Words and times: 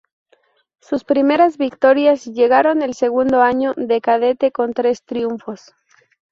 Sus 0.79 1.03
primeras 1.03 1.59
victorias 1.59 2.25
llegaron 2.25 2.81
el 2.81 2.95
segundo 2.95 3.43
año 3.43 3.75
de 3.77 4.01
cadete 4.01 4.51
con 4.51 4.73
tres 4.73 5.03
triunfos. 5.05 5.75